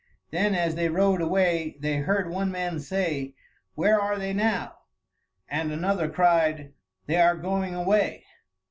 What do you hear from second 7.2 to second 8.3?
are going away."